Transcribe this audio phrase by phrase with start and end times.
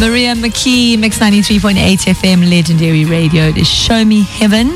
[0.00, 3.44] Maria McKee, Mix 93.8 FM, legendary radio.
[3.44, 4.70] It is Show Me Heaven.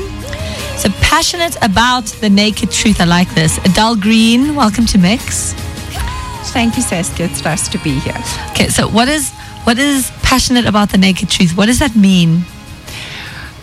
[0.77, 3.01] So passionate about the naked truth.
[3.01, 3.57] I like this.
[3.59, 5.53] Adele Green, welcome to Mix.
[6.53, 7.25] Thank you, Saskia.
[7.25, 8.17] It's nice to be here.
[8.51, 9.31] Okay, so what is
[9.65, 11.55] what is passionate about the naked truth?
[11.55, 12.43] What does that mean?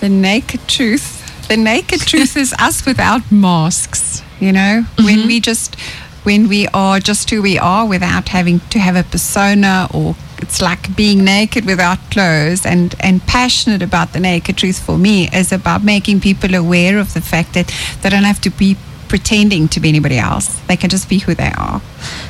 [0.01, 1.49] The naked truth.
[1.49, 4.23] The naked truth is us without masks.
[4.41, 5.05] You know, mm-hmm.
[5.05, 5.81] when we just
[6.23, 10.61] when we are just who we are without having to have a persona or it's
[10.61, 15.53] like being naked without clothes and, and passionate about the naked truth for me is
[15.53, 17.73] about making people aware of the fact that
[18.03, 18.77] they don't have to be
[19.09, 20.61] pretending to be anybody else.
[20.67, 21.81] They can just be who they are.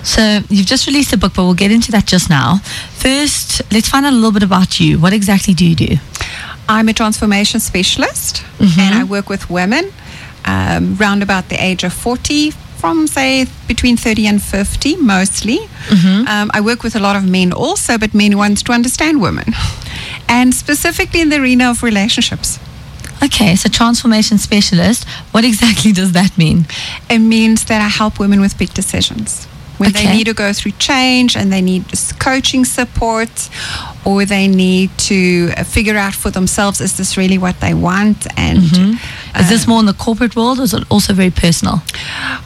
[0.02, 2.58] So you've just released a book, but we'll get into that just now.
[2.92, 4.98] First, let's find out a little bit about you.
[4.98, 5.96] What exactly do you do?
[6.68, 8.80] I'm a transformation specialist mm-hmm.
[8.80, 9.92] and I work with women
[10.44, 12.52] um, round about the age of 40,
[12.86, 15.58] from say between 30 and 50 mostly.
[15.88, 16.28] Mm-hmm.
[16.28, 19.48] Um, I work with a lot of men also, but men want to understand women,
[20.28, 22.60] and specifically in the arena of relationships.
[23.24, 26.66] Okay, so transformation specialist, what exactly does that mean?
[27.10, 30.04] It means that I help women with big decisions when okay.
[30.04, 31.84] they need to go through change and they need
[32.18, 33.50] coaching support
[34.04, 38.26] or they need to uh, figure out for themselves is this really what they want
[38.38, 38.92] and mm-hmm.
[39.38, 41.82] Is this uh, more in the corporate world or is it also very personal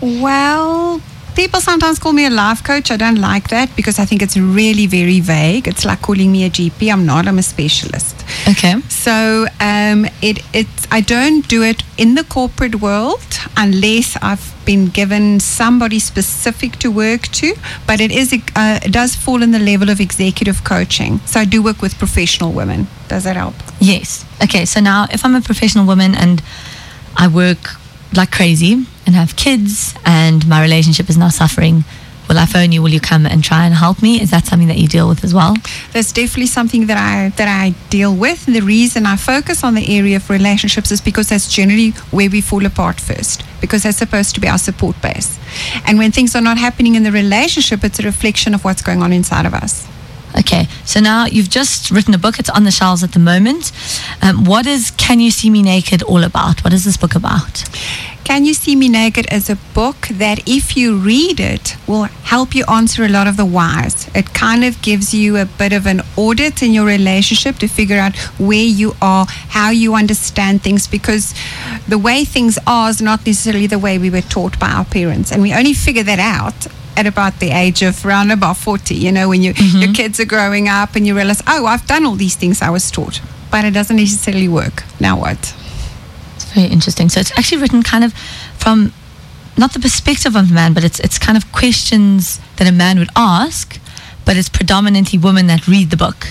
[0.00, 1.00] well
[1.34, 2.90] people sometimes call me a life coach.
[2.90, 5.68] I don't like that because I think it's really very vague.
[5.68, 6.92] It's like calling me a GP.
[6.92, 7.26] I'm not.
[7.26, 8.24] I'm a specialist.
[8.48, 8.80] Okay.
[8.88, 13.22] So um, it it I don't do it in the corporate world
[13.56, 17.54] unless I've been given somebody specific to work to.
[17.86, 21.20] But it is uh, it does fall in the level of executive coaching.
[21.26, 22.86] So I do work with professional women.
[23.08, 23.54] Does that help?
[23.80, 24.24] Yes.
[24.42, 24.64] Okay.
[24.64, 26.42] So now, if I'm a professional woman and
[27.20, 27.76] I work
[28.16, 28.72] like crazy
[29.06, 31.84] and have kids and my relationship is now suffering
[32.30, 32.80] will I phone you?
[32.80, 34.22] Will you come and try and help me?
[34.22, 35.56] Is that something that you deal with as well?
[35.92, 38.46] That's definitely something that I that I deal with.
[38.46, 42.30] And the reason I focus on the area of relationships is because that's generally where
[42.30, 43.42] we fall apart first.
[43.60, 45.40] Because that's supposed to be our support base.
[45.84, 49.02] And when things are not happening in the relationship, it's a reflection of what's going
[49.02, 49.88] on inside of us.
[50.38, 52.38] Okay, so now you've just written a book.
[52.38, 53.72] It's on the shelves at the moment.
[54.22, 56.62] Um, what is Can You See Me Naked all about?
[56.62, 57.64] What is this book about?
[58.22, 62.54] Can You See Me Naked is a book that, if you read it, will help
[62.54, 64.08] you answer a lot of the whys.
[64.14, 67.98] It kind of gives you a bit of an audit in your relationship to figure
[67.98, 71.34] out where you are, how you understand things, because
[71.88, 75.32] the way things are is not necessarily the way we were taught by our parents.
[75.32, 79.12] And we only figure that out at about the age of around about 40, you
[79.12, 79.78] know, when you, mm-hmm.
[79.78, 82.70] your kids are growing up and you realize, oh, I've done all these things I
[82.70, 83.20] was taught,
[83.50, 84.84] but it doesn't necessarily work.
[85.00, 85.38] Now what?
[86.36, 87.08] It's very interesting.
[87.08, 88.12] So it's actually written kind of
[88.58, 88.92] from
[89.56, 92.98] not the perspective of a man, but it's, it's kind of questions that a man
[92.98, 93.78] would ask,
[94.24, 96.26] but it's predominantly women that read the book.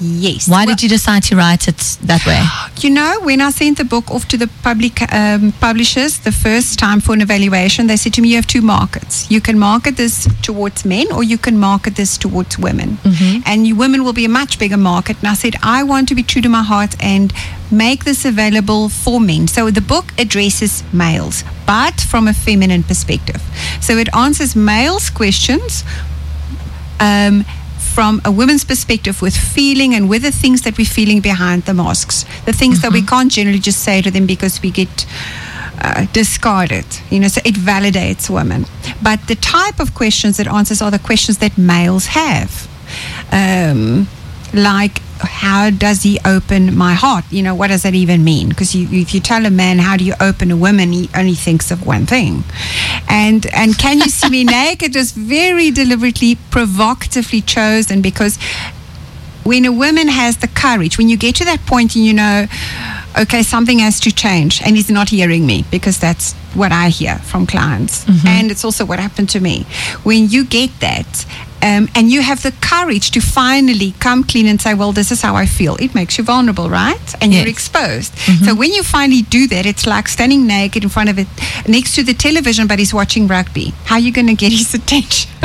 [0.00, 0.48] Yes.
[0.48, 2.42] Why well, did you decide to write it that way?
[2.84, 6.78] You know, when I sent the book off to the public um, publishers the first
[6.78, 9.30] time for an evaluation, they said to me, "You have two markets.
[9.30, 12.98] You can market this towards men, or you can market this towards women.
[13.04, 13.42] Mm-hmm.
[13.46, 16.14] And you, women will be a much bigger market." And I said, "I want to
[16.14, 17.32] be true to my heart and
[17.70, 23.40] make this available for men." So the book addresses males, but from a feminine perspective.
[23.80, 25.84] So it answers males' questions.
[27.00, 27.44] Um,
[27.94, 31.74] from a woman's perspective with feeling and with the things that we're feeling behind the
[31.74, 32.82] masks, the things mm-hmm.
[32.82, 33.08] that we mm-hmm.
[33.08, 35.06] can't generally just say to them because we get
[35.80, 36.84] uh, discarded.
[37.10, 38.66] You know, so it validates women.
[39.00, 42.68] But the type of questions it answers are the questions that males have.
[43.30, 44.08] Um,
[44.52, 47.24] like how does he open my heart?
[47.30, 48.48] You know, what does that even mean?
[48.48, 51.34] Because you, if you tell a man how do you open a woman, he only
[51.34, 52.44] thinks of one thing.
[53.08, 58.38] And and can you see me naked is very deliberately, provocatively chosen because
[59.44, 62.46] when a woman has the courage, when you get to that point and you know,
[63.18, 67.16] okay, something has to change, and he's not hearing me because that's what I hear
[67.18, 68.26] from clients, mm-hmm.
[68.26, 69.64] and it's also what happened to me.
[70.02, 71.26] When you get that,
[71.64, 75.22] um, and you have the courage to finally come clean and say, well, this is
[75.22, 75.76] how I feel.
[75.76, 77.14] It makes you vulnerable, right?
[77.22, 77.40] And yes.
[77.40, 78.12] you're exposed.
[78.12, 78.44] Mm-hmm.
[78.44, 81.26] So when you finally do that, it's like standing naked in front of it,
[81.66, 83.72] next to the television, but he's watching rugby.
[83.86, 85.30] How are you going to get his attention?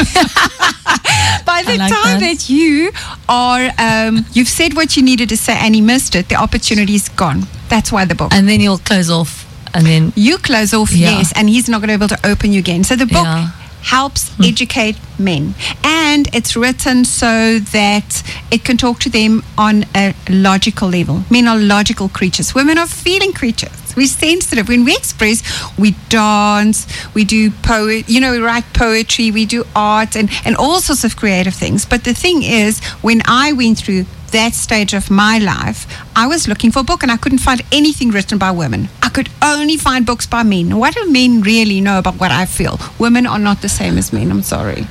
[1.46, 2.38] By the like time that.
[2.38, 2.50] that.
[2.50, 2.92] you
[3.30, 6.96] are, um, you've said what you needed to say and he missed it, the opportunity
[6.96, 7.44] is gone.
[7.70, 8.34] That's why the book.
[8.34, 11.12] And then you'll close off and then you close off yeah.
[11.12, 13.24] yes and he's not going to be able to open you again so the book
[13.24, 13.52] yeah
[13.82, 14.44] helps hmm.
[14.44, 15.54] educate men.
[15.84, 21.24] And it's written so that it can talk to them on a logical level.
[21.30, 23.72] Men are logical creatures, women are feeling creatures.
[23.96, 24.70] We're sensitive.
[24.70, 25.44] When we express,
[25.78, 30.56] we dance, we do poet, you know, we write poetry, we do art and, and
[30.56, 31.86] all sorts of creative things.
[31.86, 36.48] But the thing is, when I went through that stage of my life, I was
[36.48, 38.90] looking for a book and I couldn't find anything written by women.
[39.10, 40.78] I could only find books by men.
[40.78, 42.80] What do men really know about what I feel?
[43.00, 44.30] Women are not the same as men.
[44.30, 44.86] I'm sorry.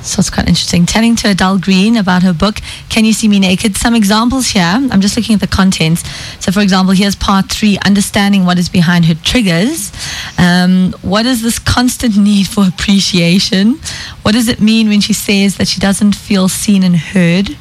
[0.00, 0.86] So it's quite interesting.
[0.86, 2.54] Telling to Adele Green about her book,
[2.88, 3.76] Can You See Me Naked?
[3.76, 4.62] Some examples here.
[4.64, 6.08] I'm just looking at the contents.
[6.42, 9.92] So, for example, here's part three understanding what is behind her triggers.
[10.38, 13.74] Um, what is this constant need for appreciation?
[14.22, 17.58] What does it mean when she says that she doesn't feel seen and heard?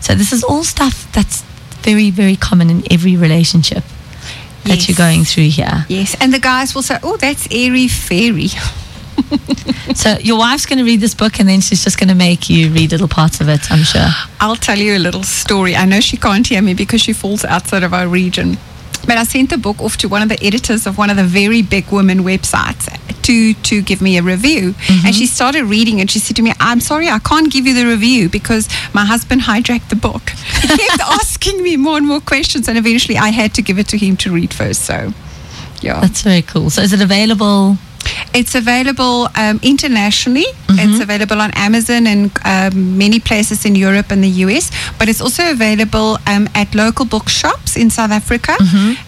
[0.00, 1.40] So, this is all stuff that's
[1.80, 3.82] very, very common in every relationship
[4.68, 5.84] that you're going through here.
[5.88, 6.16] Yes.
[6.20, 8.48] And the guys will say, oh, that's airy fairy.
[9.94, 12.48] So, your wife's going to read this book and then she's just going to make
[12.48, 14.06] you read little parts of it, I'm sure.
[14.38, 15.74] I'll tell you a little story.
[15.74, 18.58] I know she can't hear me because she falls outside of our region.
[19.06, 21.24] But I sent the book off to one of the editors of one of the
[21.24, 22.86] very big women websites
[23.28, 24.74] to to give me a review.
[25.04, 27.74] And she started reading and she said to me, I'm sorry, I can't give you
[27.74, 30.24] the review because my husband hijacked the book.
[30.68, 33.88] He kept asking me more and more questions and eventually I had to give it
[33.88, 34.80] to him to read first.
[34.84, 35.12] So
[35.80, 36.00] yeah.
[36.00, 36.70] That's very cool.
[36.70, 37.76] So, is it available?
[38.34, 40.44] It's available um, internationally.
[40.70, 44.70] It's available on Amazon and um, many places in Europe and the US.
[44.98, 48.54] But it's also available um, at local bookshops in South Africa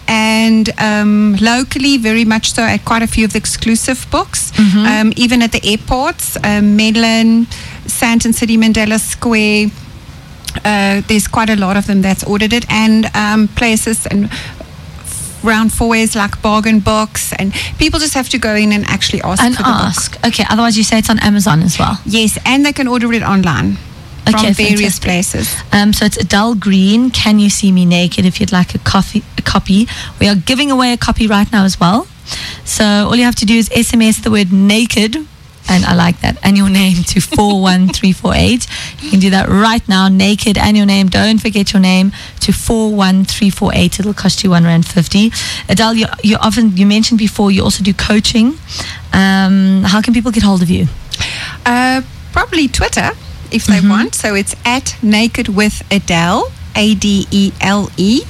[0.07, 4.51] and um, locally, very much so, at quite a few of the exclusive books.
[4.87, 7.45] Um, even at the airports, um, Menlyn,
[7.87, 9.69] Sandton City, Mandela Square.
[10.65, 14.29] Uh, there's quite a lot of them that's ordered it, and um, places and
[15.43, 19.41] round fours like bargain books, and people just have to go in and actually ask
[19.43, 19.81] And for the book.
[19.81, 20.25] ask.
[20.25, 21.99] Okay, otherwise you say it's on Amazon as well.
[22.05, 23.77] Yes, and they can order it online
[24.25, 25.03] from Okay, various fantastic.
[25.03, 25.55] places.
[25.73, 27.09] Um, so it's Adele Green.
[27.09, 28.25] Can you see me naked?
[28.25, 29.87] If you'd like a coffee, a copy,
[30.19, 32.07] we are giving away a copy right now as well.
[32.63, 35.17] So all you have to do is SMS the word naked,
[35.69, 38.67] and I like that, and your name to four one three four eight.
[38.99, 40.07] You can do that right now.
[40.09, 41.07] Naked and your name.
[41.07, 42.11] Don't forget your name
[42.41, 43.99] to four one three four eight.
[43.99, 45.31] It'll cost you one rand fifty.
[45.69, 48.57] Adele, you, you often you mentioned before you also do coaching.
[49.13, 50.87] Um, how can people get hold of you?
[51.65, 53.11] Uh, probably Twitter
[53.51, 54.15] if they want.
[54.15, 58.21] So it's at Naked with Adele, A D E L E.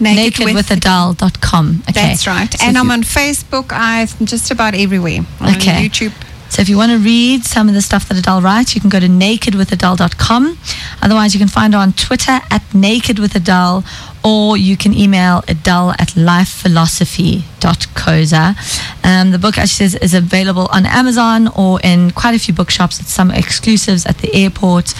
[0.00, 1.82] Naked with- nakedwithadele.com.
[1.88, 1.92] Okay.
[1.92, 2.52] That's right.
[2.52, 3.72] So and I'm on Facebook.
[3.72, 5.20] I'm just about everywhere.
[5.40, 5.88] On Okay.
[5.88, 6.12] YouTube.
[6.52, 8.90] So if you want to read some of the stuff that Adele writes, you can
[8.90, 10.58] go to nakedwithadele.com.
[11.00, 13.82] Otherwise, you can find her on Twitter at nakedwithadele
[14.22, 18.54] or you can email adele at lifephilosophy.co.za.
[19.02, 22.52] Um, the book, as she says, is available on Amazon or in quite a few
[22.52, 23.00] bookshops.
[23.00, 24.92] It's some exclusives at the airport.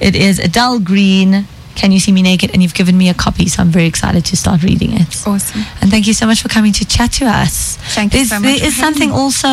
[0.00, 1.48] It is Adele Green.
[1.80, 2.50] Can you see me naked?
[2.52, 5.26] And you've given me a copy, so I'm very excited to start reading it.
[5.26, 5.62] Awesome.
[5.80, 7.78] And thank you so much for coming to chat to us.
[7.94, 9.48] Thank you so much There is something also.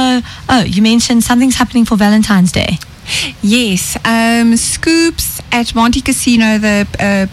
[0.50, 2.80] Oh, you mentioned something's happening for Valentine's Day.
[3.42, 7.28] Yes, um, Skoobs at Montecasino, the uh,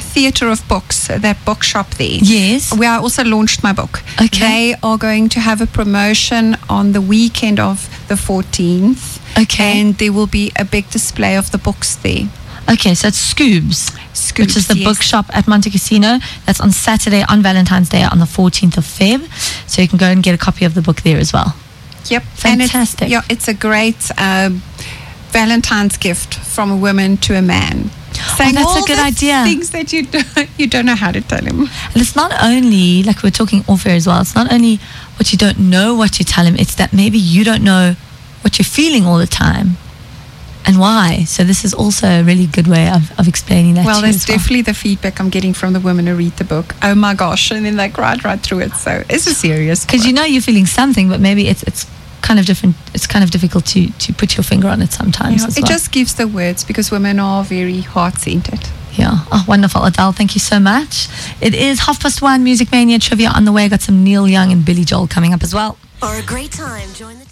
[0.00, 2.18] theatre of books, that bookshop there.
[2.22, 2.74] Yes.
[2.74, 4.02] Where I also launched my book.
[4.18, 4.38] Okay.
[4.40, 9.20] They are going to have a promotion on the weekend of the 14th.
[9.42, 9.78] Okay.
[9.78, 12.28] And there will be a big display of the books there.
[12.70, 14.88] Okay, so it's Skoobs, Scoops, which is the yes.
[14.88, 16.22] bookshop at Montecasino.
[16.46, 19.28] That's on Saturday, on Valentine's Day, on the 14th of Feb.
[19.68, 21.56] So you can go and get a copy of the book there as well.
[22.06, 22.22] Yep.
[22.22, 23.02] Fantastic.
[23.02, 24.62] It's, yeah, it's a great um,
[25.30, 27.90] Valentine's gift from a woman to a man.
[28.36, 29.42] Saying Oh, that's a good the idea.
[29.44, 31.62] Things that you don't, you don't know how to tell him.
[31.62, 34.76] And it's not only, like we we're talking off air as well, it's not only
[35.16, 37.96] what you don't know what you tell him, it's that maybe you don't know
[38.42, 39.76] what you're feeling all the time
[40.64, 41.24] and why.
[41.24, 44.12] So this is also a really good way of, of explaining that Well, to you
[44.12, 44.36] that's as well.
[44.38, 46.74] definitely the feedback I'm getting from the women who read the book.
[46.82, 47.50] Oh my gosh!
[47.50, 48.72] And then they cried right through it.
[48.74, 49.84] So it's a serious.
[49.84, 51.86] because you know you're feeling something, but maybe it's it's
[52.22, 52.76] kind of different.
[52.94, 55.42] It's kind of difficult to to put your finger on it sometimes.
[55.42, 55.70] Yeah, as it well.
[55.72, 58.60] just gives the words because women are very heart centered.
[58.94, 59.24] yeah.
[59.32, 60.12] Oh, wonderful, Adele.
[60.12, 61.08] Thank you so much.
[61.40, 62.44] It is half past one.
[62.44, 63.68] Music Mania trivia on the way.
[63.68, 65.76] Got some Neil Young and Billy Joel coming up as well.
[65.98, 67.26] For a great time, join the